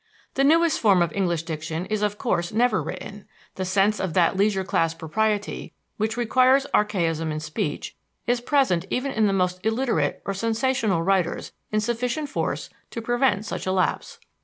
[0.33, 4.35] The newest form of English diction is of course never written; the sense of that
[4.35, 10.23] leisure class propriety which requires archaism in speech is present even in the most illiterate
[10.25, 14.17] or sensational writers in sufficient force to prevent such a lapse.